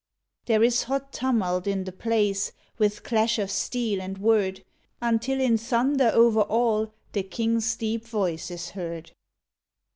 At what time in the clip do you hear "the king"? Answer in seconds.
7.11-7.57